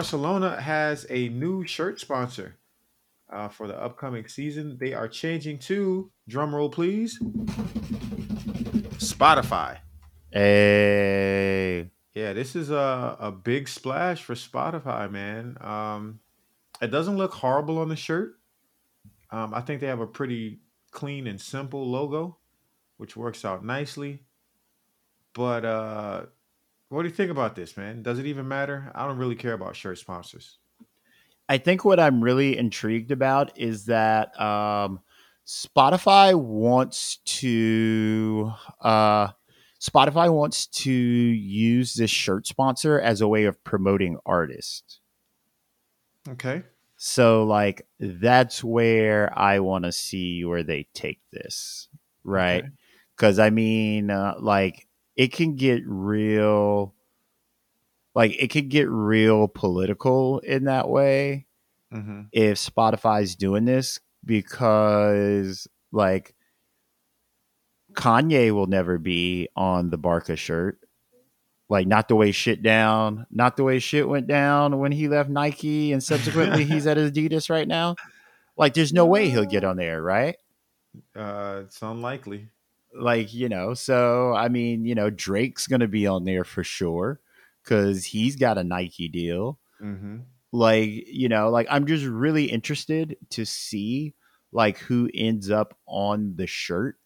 Barcelona 0.00 0.58
has 0.58 1.04
a 1.10 1.28
new 1.28 1.66
shirt 1.66 2.00
sponsor 2.00 2.56
uh, 3.28 3.48
for 3.48 3.66
the 3.66 3.78
upcoming 3.78 4.26
season. 4.28 4.78
They 4.80 4.94
are 4.94 5.06
changing 5.06 5.58
to 5.58 6.10
drum 6.26 6.54
roll, 6.54 6.70
please. 6.70 7.18
Spotify. 8.96 9.80
Hey. 10.32 11.90
Yeah, 12.14 12.32
this 12.32 12.56
is 12.56 12.70
a, 12.70 13.18
a 13.20 13.30
big 13.30 13.68
splash 13.68 14.22
for 14.22 14.34
Spotify, 14.34 15.10
man. 15.10 15.58
Um, 15.60 16.20
it 16.80 16.86
doesn't 16.86 17.18
look 17.18 17.34
horrible 17.34 17.76
on 17.76 17.90
the 17.90 17.96
shirt. 17.96 18.36
Um, 19.30 19.52
I 19.52 19.60
think 19.60 19.82
they 19.82 19.88
have 19.88 20.00
a 20.00 20.06
pretty 20.06 20.60
clean 20.92 21.26
and 21.26 21.38
simple 21.38 21.90
logo, 21.90 22.38
which 22.96 23.18
works 23.18 23.44
out 23.44 23.66
nicely. 23.66 24.22
But 25.34 25.66
uh, 25.66 26.22
what 26.90 27.02
do 27.02 27.08
you 27.08 27.14
think 27.14 27.30
about 27.30 27.54
this, 27.54 27.76
man? 27.76 28.02
Does 28.02 28.18
it 28.18 28.26
even 28.26 28.48
matter? 28.48 28.90
I 28.94 29.06
don't 29.06 29.16
really 29.16 29.36
care 29.36 29.52
about 29.52 29.76
shirt 29.76 29.98
sponsors. 29.98 30.58
I 31.48 31.58
think 31.58 31.84
what 31.84 32.00
I'm 32.00 32.20
really 32.22 32.58
intrigued 32.58 33.12
about 33.12 33.56
is 33.56 33.86
that 33.86 34.38
um, 34.40 35.00
Spotify 35.46 36.34
wants 36.34 37.18
to 37.24 38.52
uh, 38.80 39.28
Spotify 39.80 40.32
wants 40.32 40.66
to 40.66 40.92
use 40.92 41.94
this 41.94 42.10
shirt 42.10 42.46
sponsor 42.46 43.00
as 43.00 43.20
a 43.20 43.28
way 43.28 43.44
of 43.44 43.62
promoting 43.62 44.18
artists. 44.26 45.00
Okay. 46.28 46.64
So 46.96 47.44
like 47.44 47.86
that's 48.00 48.64
where 48.64 49.36
I 49.38 49.60
want 49.60 49.84
to 49.84 49.92
see 49.92 50.44
where 50.44 50.64
they 50.64 50.88
take 50.92 51.20
this, 51.32 51.88
right? 52.24 52.64
Because 53.16 53.38
okay. 53.38 53.46
I 53.46 53.50
mean, 53.50 54.10
uh, 54.10 54.34
like 54.38 54.86
it 55.20 55.34
can 55.34 55.54
get 55.54 55.82
real 55.84 56.94
like 58.14 58.34
it 58.38 58.48
could 58.48 58.70
get 58.70 58.88
real 58.88 59.48
political 59.48 60.38
in 60.38 60.64
that 60.64 60.88
way 60.88 61.44
mm-hmm. 61.92 62.22
if 62.32 62.56
spotify's 62.56 63.36
doing 63.36 63.66
this 63.66 64.00
because 64.24 65.68
like 65.92 66.34
kanye 67.92 68.50
will 68.50 68.66
never 68.66 68.96
be 68.96 69.48
on 69.54 69.90
the 69.90 69.98
barca 69.98 70.36
shirt. 70.36 70.78
Like 71.68 71.86
not 71.86 72.08
the 72.08 72.16
way 72.16 72.32
shit 72.32 72.62
down 72.62 73.26
not 73.30 73.58
the 73.58 73.62
way 73.62 73.78
shit 73.78 74.08
went 74.08 74.26
down 74.26 74.78
when 74.78 74.90
he 74.90 75.06
left 75.06 75.28
nike 75.28 75.92
and 75.92 76.02
subsequently 76.02 76.64
he's 76.64 76.86
at 76.86 76.96
adidas 76.96 77.50
right 77.50 77.68
now. 77.68 77.96
Like 78.56 78.72
there's 78.72 78.94
no 78.94 79.04
way 79.04 79.28
he'll 79.28 79.44
get 79.44 79.64
on 79.70 79.76
there 79.76 80.02
right? 80.02 80.36
Uh 81.14 81.64
it's 81.64 81.82
unlikely 81.82 82.48
like, 82.94 83.32
you 83.32 83.48
know, 83.48 83.74
so 83.74 84.34
I 84.34 84.48
mean, 84.48 84.84
you 84.84 84.94
know, 84.94 85.10
Drake's 85.10 85.66
to 85.80 85.88
be 85.88 86.06
on 86.06 86.24
there 86.24 86.44
for 86.44 86.64
sure 86.64 87.20
because 87.62 88.04
he's 88.04 88.36
got 88.36 88.58
a 88.58 88.64
Nike 88.64 89.08
deal. 89.08 89.58
Mm-hmm. 89.82 90.18
Like, 90.52 90.90
you 91.06 91.28
know, 91.28 91.50
like 91.50 91.66
I'm 91.70 91.86
just 91.86 92.04
really 92.04 92.46
interested 92.46 93.16
to 93.30 93.44
see 93.44 94.14
like 94.52 94.78
who 94.78 95.08
ends 95.14 95.50
up 95.50 95.76
on 95.86 96.34
the 96.36 96.46
shirt 96.46 96.96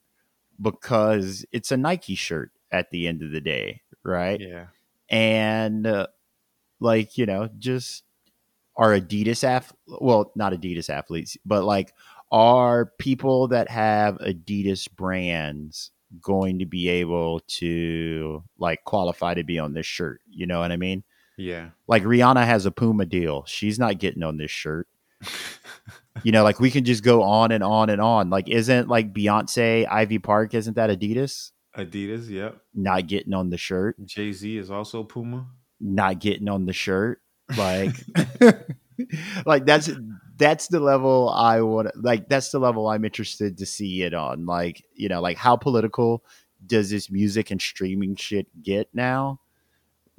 because 0.60 1.44
it's 1.52 1.70
a 1.70 1.76
Nike 1.76 2.14
shirt 2.14 2.52
at 2.72 2.90
the 2.90 3.06
end 3.06 3.22
of 3.22 3.32
the 3.32 3.40
day, 3.40 3.82
right? 4.02 4.40
Yeah. 4.40 4.66
And 5.10 5.86
uh, 5.86 6.06
like, 6.80 7.18
you 7.18 7.26
know, 7.26 7.50
just 7.58 8.04
our 8.76 8.98
Adidas 8.98 9.44
ath 9.44 9.72
well, 9.86 10.32
not 10.34 10.52
Adidas 10.52 10.88
athletes, 10.88 11.36
but 11.44 11.64
like 11.64 11.92
are 12.30 12.92
people 12.98 13.48
that 13.48 13.70
have 13.70 14.18
Adidas 14.18 14.90
brands 14.90 15.90
going 16.20 16.60
to 16.60 16.66
be 16.66 16.88
able 16.88 17.40
to 17.46 18.42
like 18.58 18.84
qualify 18.84 19.34
to 19.34 19.44
be 19.44 19.58
on 19.58 19.74
this 19.74 19.86
shirt? 19.86 20.20
You 20.28 20.46
know 20.46 20.60
what 20.60 20.72
I 20.72 20.76
mean? 20.76 21.04
Yeah. 21.36 21.70
Like 21.86 22.02
Rihanna 22.04 22.44
has 22.44 22.66
a 22.66 22.70
Puma 22.70 23.06
deal. 23.06 23.44
She's 23.46 23.78
not 23.78 23.98
getting 23.98 24.22
on 24.22 24.36
this 24.36 24.50
shirt. 24.50 24.88
you 26.22 26.32
know, 26.32 26.44
like 26.44 26.60
we 26.60 26.70
can 26.70 26.84
just 26.84 27.02
go 27.02 27.22
on 27.22 27.50
and 27.52 27.64
on 27.64 27.90
and 27.90 28.00
on. 28.00 28.30
Like, 28.30 28.48
isn't 28.48 28.88
like 28.88 29.12
Beyonce, 29.12 29.86
Ivy 29.90 30.18
Park, 30.18 30.54
isn't 30.54 30.76
that 30.76 30.90
Adidas? 30.90 31.50
Adidas, 31.76 32.28
yep. 32.28 32.58
Not 32.74 33.06
getting 33.08 33.34
on 33.34 33.50
the 33.50 33.56
shirt. 33.58 33.96
Jay 34.04 34.32
Z 34.32 34.56
is 34.56 34.70
also 34.70 35.02
Puma. 35.02 35.46
Not 35.80 36.20
getting 36.20 36.48
on 36.48 36.66
the 36.66 36.72
shirt. 36.72 37.20
Like, 37.56 37.94
like 39.46 39.66
that's 39.66 39.90
that's 40.36 40.68
the 40.68 40.80
level 40.80 41.28
I 41.30 41.60
want. 41.60 41.90
Like 42.02 42.28
that's 42.28 42.50
the 42.50 42.58
level 42.58 42.88
I'm 42.88 43.04
interested 43.04 43.58
to 43.58 43.66
see 43.66 44.02
it 44.02 44.14
on. 44.14 44.46
Like 44.46 44.84
you 44.94 45.08
know, 45.08 45.20
like 45.20 45.36
how 45.36 45.56
political 45.56 46.24
does 46.66 46.90
this 46.90 47.10
music 47.10 47.50
and 47.50 47.60
streaming 47.60 48.16
shit 48.16 48.46
get 48.62 48.88
now? 48.94 49.40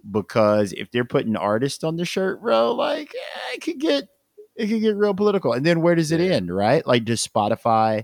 Because 0.09 0.73
if 0.73 0.91
they're 0.91 1.05
putting 1.05 1.35
artists 1.35 1.83
on 1.83 1.95
the 1.95 2.05
shirt, 2.05 2.41
bro, 2.41 2.73
like 2.73 3.13
eh, 3.15 3.55
it 3.55 3.61
could 3.61 3.79
get 3.79 4.07
it 4.55 4.67
could 4.67 4.81
get 4.81 4.95
real 4.95 5.13
political. 5.13 5.53
And 5.53 5.65
then 5.65 5.81
where 5.81 5.95
does 5.95 6.11
it 6.11 6.21
end, 6.21 6.55
right? 6.55 6.85
Like 6.85 7.05
does 7.05 7.25
Spotify 7.25 8.03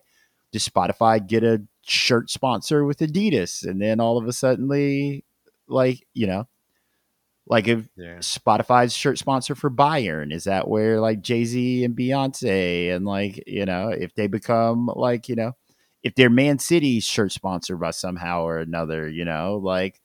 does 0.51 0.67
Spotify 0.67 1.25
get 1.25 1.43
a 1.43 1.61
shirt 1.83 2.29
sponsor 2.29 2.83
with 2.85 2.99
Adidas, 2.99 3.65
and 3.65 3.81
then 3.81 3.99
all 3.99 4.17
of 4.17 4.27
a 4.27 4.33
suddenly, 4.33 5.23
like 5.67 6.05
you 6.13 6.27
know, 6.27 6.47
like 7.51 7.67
if 7.67 7.85
yeah. 7.97 8.19
Spotify's 8.19 8.95
shirt 8.95 9.17
sponsor 9.17 9.55
for 9.55 9.69
Bayern, 9.69 10.33
is 10.33 10.45
that 10.45 10.69
where 10.69 11.01
like 11.01 11.21
Jay 11.21 11.43
Z 11.43 11.83
and 11.83 11.95
Beyonce 11.95 12.95
and 12.95 13.05
like 13.05 13.43
you 13.45 13.65
know 13.65 13.89
if 13.89 14.15
they 14.15 14.27
become 14.27 14.89
like 14.95 15.27
you 15.27 15.35
know 15.35 15.51
if 16.01 16.15
they're 16.15 16.29
Man 16.29 16.59
City's 16.59 17.03
shirt 17.03 17.33
sponsor 17.33 17.75
by 17.75 17.91
somehow 17.91 18.43
or 18.43 18.59
another, 18.59 19.09
you 19.09 19.25
know 19.25 19.59
like 19.61 20.01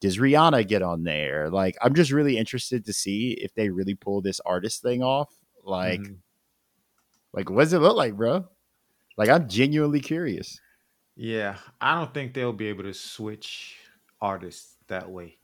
does 0.00 0.16
Rihanna 0.16 0.66
get 0.66 0.80
on 0.80 1.04
there? 1.04 1.50
Like 1.50 1.76
I'm 1.82 1.94
just 1.94 2.10
really 2.10 2.38
interested 2.38 2.86
to 2.86 2.92
see 2.94 3.32
if 3.32 3.52
they 3.54 3.68
really 3.68 3.94
pull 3.94 4.22
this 4.22 4.40
artist 4.46 4.80
thing 4.80 5.02
off. 5.02 5.28
Like, 5.64 6.00
mm-hmm. 6.00 6.14
like 7.34 7.50
what 7.50 7.64
does 7.64 7.74
it 7.74 7.80
look 7.80 7.96
like, 7.96 8.16
bro? 8.16 8.48
Like 9.18 9.28
I'm 9.28 9.46
genuinely 9.46 10.00
curious. 10.00 10.58
Yeah, 11.16 11.56
I 11.82 11.96
don't 11.96 12.14
think 12.14 12.32
they'll 12.32 12.52
be 12.54 12.68
able 12.68 12.84
to 12.84 12.94
switch 12.94 13.76
artists 14.22 14.76
that 14.86 15.10
way. 15.10 15.38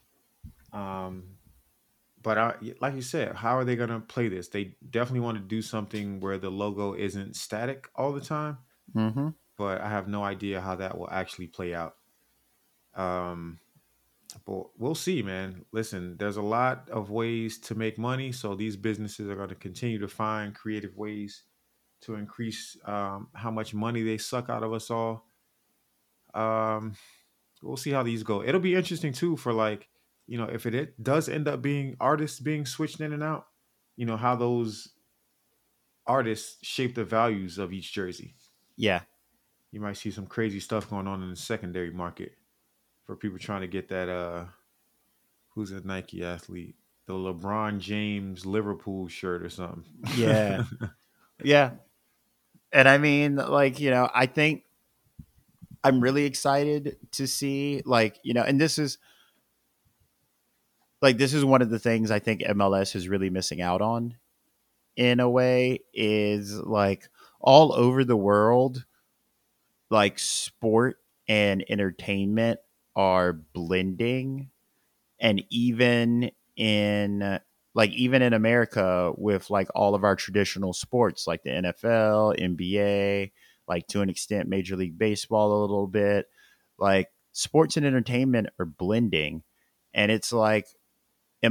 Um, 0.74 1.24
but 2.22 2.38
I, 2.38 2.54
like 2.80 2.94
you 2.94 3.02
said, 3.02 3.36
how 3.36 3.56
are 3.56 3.64
they 3.64 3.76
going 3.76 3.90
to 3.90 4.00
play 4.00 4.28
this? 4.28 4.48
They 4.48 4.76
definitely 4.90 5.20
want 5.20 5.38
to 5.38 5.44
do 5.44 5.62
something 5.62 6.20
where 6.20 6.38
the 6.38 6.50
logo 6.50 6.94
isn't 6.94 7.36
static 7.36 7.88
all 7.94 8.12
the 8.12 8.20
time. 8.20 8.58
Mm-hmm. 8.94 9.28
But 9.56 9.80
I 9.80 9.88
have 9.88 10.08
no 10.08 10.24
idea 10.24 10.60
how 10.60 10.74
that 10.76 10.98
will 10.98 11.10
actually 11.10 11.46
play 11.46 11.74
out. 11.74 11.94
Um, 12.94 13.60
but 14.46 14.66
we'll 14.78 14.94
see, 14.94 15.22
man. 15.22 15.64
Listen, 15.72 16.16
there's 16.18 16.38
a 16.38 16.42
lot 16.42 16.88
of 16.90 17.10
ways 17.10 17.58
to 17.60 17.74
make 17.74 17.98
money, 17.98 18.32
so 18.32 18.54
these 18.54 18.76
businesses 18.76 19.28
are 19.28 19.36
going 19.36 19.50
to 19.50 19.54
continue 19.54 19.98
to 20.00 20.08
find 20.08 20.54
creative 20.54 20.96
ways 20.96 21.44
to 22.02 22.14
increase 22.14 22.76
um, 22.84 23.28
how 23.32 23.50
much 23.50 23.74
money 23.74 24.02
they 24.02 24.18
suck 24.18 24.50
out 24.50 24.62
of 24.62 24.72
us 24.72 24.90
all. 24.90 25.28
Um, 26.34 26.94
we'll 27.62 27.76
see 27.76 27.90
how 27.90 28.02
these 28.02 28.22
go. 28.22 28.42
It'll 28.42 28.60
be 28.60 28.74
interesting 28.74 29.12
too 29.12 29.36
for 29.36 29.52
like 29.52 29.88
you 30.26 30.38
know, 30.38 30.44
if 30.44 30.66
it 30.66 31.02
does 31.02 31.28
end 31.28 31.48
up 31.48 31.62
being 31.62 31.96
artists 32.00 32.40
being 32.40 32.66
switched 32.66 33.00
in 33.00 33.12
and 33.12 33.22
out, 33.22 33.46
you 33.96 34.06
know, 34.06 34.16
how 34.16 34.34
those 34.34 34.88
artists 36.06 36.58
shape 36.62 36.94
the 36.94 37.04
values 37.04 37.58
of 37.58 37.72
each 37.72 37.92
jersey. 37.92 38.34
Yeah. 38.76 39.00
You 39.70 39.80
might 39.80 39.96
see 39.96 40.10
some 40.10 40.26
crazy 40.26 40.60
stuff 40.60 40.88
going 40.88 41.06
on 41.06 41.22
in 41.22 41.30
the 41.30 41.36
secondary 41.36 41.90
market 41.90 42.32
for 43.04 43.16
people 43.16 43.38
trying 43.38 43.62
to 43.62 43.66
get 43.66 43.88
that 43.88 44.08
uh 44.08 44.44
who's 45.54 45.70
a 45.70 45.86
Nike 45.86 46.24
athlete? 46.24 46.76
The 47.06 47.14
LeBron 47.14 47.78
James 47.78 48.46
Liverpool 48.46 49.08
shirt 49.08 49.42
or 49.42 49.50
something. 49.50 49.84
Yeah. 50.16 50.64
yeah. 51.44 51.72
And 52.72 52.88
I 52.88 52.98
mean, 52.98 53.36
like, 53.36 53.78
you 53.78 53.90
know, 53.90 54.08
I 54.12 54.26
think 54.26 54.64
I'm 55.84 56.00
really 56.00 56.24
excited 56.24 56.96
to 57.12 57.26
see 57.28 57.82
like, 57.84 58.18
you 58.22 58.34
know, 58.34 58.42
and 58.42 58.60
this 58.60 58.78
is 58.78 58.98
like 61.04 61.18
this 61.18 61.34
is 61.34 61.44
one 61.44 61.60
of 61.60 61.68
the 61.68 61.78
things 61.78 62.10
I 62.10 62.18
think 62.18 62.40
MLS 62.40 62.96
is 62.96 63.10
really 63.10 63.28
missing 63.28 63.60
out 63.60 63.82
on 63.82 64.16
in 64.96 65.20
a 65.20 65.28
way 65.28 65.80
is 65.92 66.54
like 66.54 67.10
all 67.40 67.74
over 67.74 68.04
the 68.04 68.16
world 68.16 68.86
like 69.90 70.18
sport 70.18 70.96
and 71.28 71.62
entertainment 71.68 72.58
are 72.96 73.34
blending. 73.34 74.48
And 75.20 75.44
even 75.50 76.30
in 76.56 77.38
like 77.74 77.90
even 77.90 78.22
in 78.22 78.32
America 78.32 79.12
with 79.18 79.50
like 79.50 79.68
all 79.74 79.94
of 79.94 80.04
our 80.04 80.16
traditional 80.16 80.72
sports 80.72 81.26
like 81.26 81.42
the 81.42 81.50
NFL, 81.50 82.40
NBA, 82.40 83.30
like 83.68 83.86
to 83.88 84.00
an 84.00 84.08
extent 84.08 84.48
Major 84.48 84.74
League 84.74 84.96
Baseball 84.96 85.52
a 85.52 85.60
little 85.60 85.86
bit, 85.86 86.30
like 86.78 87.10
sports 87.32 87.76
and 87.76 87.84
entertainment 87.84 88.48
are 88.58 88.64
blending. 88.64 89.42
And 89.92 90.10
it's 90.10 90.32
like 90.32 90.66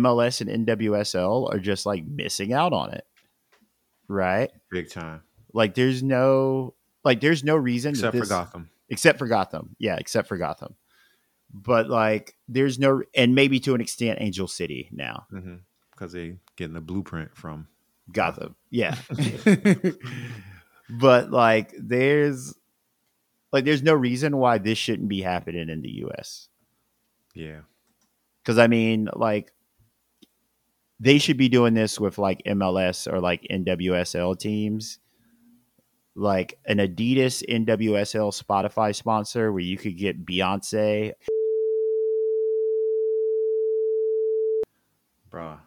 MLS 0.02 0.42
and 0.42 0.68
NWSL 0.68 1.54
are 1.54 1.60
just 1.60 1.86
like 1.86 2.06
missing 2.06 2.54
out 2.54 2.74
on 2.74 2.92
it. 2.92 3.06
Right? 4.08 4.52
Big 4.70 4.90
time. 4.90 5.22
Like 5.54 5.76
there's 5.76 6.04
no 6.04 6.74
like 7.04 7.22
there's 7.22 7.44
no 7.44 7.56
reason 7.56 7.92
Except 7.92 8.14
this, 8.14 8.24
for 8.24 8.30
Gotham. 8.30 8.70
except 8.90 9.20
for 9.20 9.28
Gotham. 9.28 9.76
Yeah, 9.80 9.96
except 9.98 10.28
for 10.28 10.38
Gotham. 10.38 10.76
But 11.54 11.90
like 11.90 12.36
there's 12.48 12.80
no 12.80 13.04
and 13.16 13.36
maybe 13.36 13.60
to 13.62 13.76
an 13.76 13.82
extent 13.82 14.20
Angel 14.22 14.48
City 14.48 14.90
now. 14.92 15.28
Mm-hmm. 15.32 15.56
Because 15.92 16.12
they 16.12 16.38
getting 16.56 16.74
the 16.74 16.82
blueprint 16.82 17.36
from 17.36 17.68
Gotham. 18.12 18.56
Yeah. 18.72 18.96
but 20.90 21.32
like 21.32 21.74
there's 21.78 22.56
like 23.52 23.66
there's 23.66 23.84
no 23.84 23.94
reason 23.94 24.38
why 24.38 24.58
this 24.58 24.78
shouldn't 24.80 25.10
be 25.10 25.22
happening 25.22 25.70
in 25.70 25.82
the 25.82 26.04
US. 26.06 26.50
yeah. 27.36 27.62
Cuz 28.44 28.58
I 28.58 28.68
mean 28.68 29.10
like 29.16 29.54
they 31.04 31.18
should 31.18 31.36
be 31.36 31.50
doing 31.50 31.74
this 31.74 32.00
with 32.00 32.18
like 32.18 32.42
MLS 32.48 33.12
or 33.12 33.20
like 33.20 33.46
NWSL 33.52 34.40
teams. 34.40 35.00
Like 36.16 36.58
an 36.66 36.78
Adidas 36.78 37.44
NWSL 37.50 38.32
Spotify 38.32 38.96
sponsor 38.96 39.52
where 39.52 39.62
you 39.62 39.78
could 39.78 39.98
get 39.98 40.26
Beyonce. 40.26 41.12
Bruh. 45.30 45.60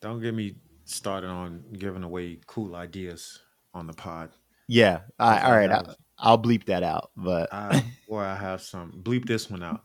Don't 0.00 0.20
get 0.20 0.34
me 0.34 0.54
started 0.84 1.28
on 1.28 1.64
giving 1.76 2.04
away 2.04 2.38
cool 2.46 2.76
ideas 2.76 3.40
on 3.74 3.88
the 3.88 3.94
pod. 3.94 4.30
Yeah. 4.68 5.00
I, 5.18 5.40
all 5.40 5.52
I, 5.72 5.94
I'll 6.18 6.40
bleep 6.40 6.66
that 6.66 6.84
out. 6.84 7.10
But 7.16 7.52
I, 7.52 7.82
boy, 8.08 8.20
I 8.20 8.36
have 8.36 8.62
some. 8.62 8.92
Bleep 9.02 9.26
this 9.26 9.50
one 9.50 9.64
out, 9.64 9.82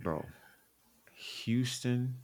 bro. 0.00 0.24
Houston, 1.44 2.16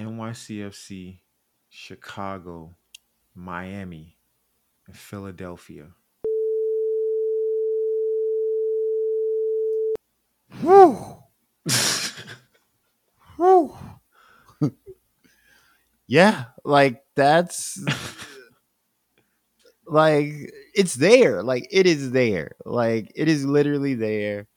NYCFC, 0.00 1.20
Chicago, 1.68 2.76
Miami, 3.34 4.16
and 4.86 4.96
Philadelphia. 4.96 5.88
Yeah, 16.06 16.46
like 16.64 17.04
that's 17.14 17.78
like 19.86 20.32
it's 20.74 20.94
there. 20.94 21.42
Like 21.42 21.68
it 21.70 21.86
is 21.86 22.10
there. 22.10 22.52
Like 22.64 23.12
it 23.14 23.28
is 23.28 23.44
literally 23.44 23.94
there. 23.94 24.48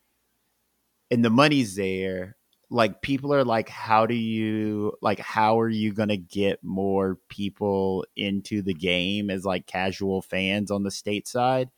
And 1.11 1.23
the 1.23 1.29
money's 1.29 1.75
there. 1.75 2.37
Like 2.73 3.03
people 3.03 3.31
are 3.35 3.43
like 3.43 3.69
how 3.69 4.07
do 4.07 4.15
you 4.15 4.93
like 4.99 5.19
how 5.19 5.59
are 5.59 5.69
you 5.69 5.93
going 5.93 6.09
to 6.09 6.17
get 6.17 6.63
more 6.63 7.19
people 7.29 8.03
into 8.15 8.63
the 8.63 8.73
game 8.73 9.29
as 9.29 9.45
like 9.45 9.67
casual 9.67 10.23
fans 10.23 10.71
on 10.71 10.81
the 10.81 10.89
state 10.91 11.27
side? 11.27 11.69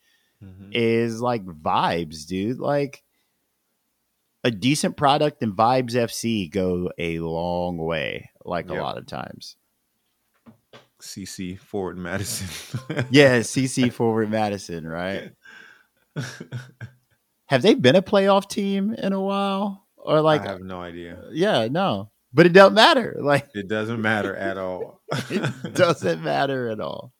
Mhm. 0.44 0.70
is 0.72 1.22
like 1.22 1.46
vibes, 1.46 2.26
dude. 2.28 2.60
Like 2.60 3.04
a 4.44 4.52
decent 4.52 4.96
product 4.96 5.42
and 5.42 5.54
vibes 5.54 5.96
FC 5.96 6.50
go 6.50 6.92
a 6.98 7.20
long 7.20 7.78
way, 7.78 8.30
like 8.46 8.70
a 8.70 8.74
lot 8.82 8.98
of 8.98 9.06
times. 9.06 9.56
CC 11.02 11.58
Forward 11.58 11.98
Madison. 11.98 12.48
Yeah, 13.12 13.40
CC 13.40 13.92
forward 13.92 14.30
Madison, 14.30 14.88
right? 14.88 15.32
Have 17.48 17.62
they 17.62 17.76
been 17.76 17.96
a 17.96 18.02
playoff 18.02 18.50
team 18.50 18.94
in 18.94 19.14
a 19.14 19.22
while? 19.22 19.85
Or 20.06 20.22
like 20.22 20.42
I 20.42 20.52
have 20.52 20.62
no 20.62 20.82
idea. 20.82 21.22
yeah, 21.32 21.68
no. 21.70 22.12
But 22.34 22.46
it 22.46 22.54
doesn't 22.54 22.74
matter. 22.76 23.18
Like 23.22 23.48
It 23.54 23.68
doesn't 23.68 24.02
matter 24.02 24.36
at 24.36 24.58
all. 24.58 25.02
it 25.30 25.74
doesn't 25.74 26.24
matter 26.24 26.70
at 26.70 26.80
all. 26.80 27.12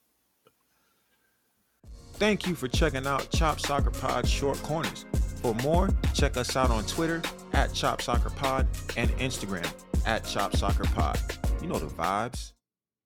Thank 2.14 2.46
you 2.46 2.54
for 2.54 2.68
checking 2.68 3.06
out 3.06 3.28
Chop 3.30 3.60
Soccer 3.60 3.90
Pod 3.90 4.26
Short 4.26 4.56
Corners. 4.62 5.04
For 5.42 5.54
more, 5.56 5.90
check 6.14 6.36
us 6.36 6.56
out 6.56 6.70
on 6.70 6.84
Twitter 6.86 7.22
at 7.52 7.74
Chop 7.74 8.00
Soccer 8.00 8.30
Pod 8.30 8.66
and 8.96 9.10
Instagram 9.18 9.70
at 10.06 10.24
Chop 10.24 10.56
Soccer 10.56 10.84
Pod. 10.94 11.18
You 11.60 11.68
know 11.68 11.78
the 11.78 11.86
vibes. 11.86 12.52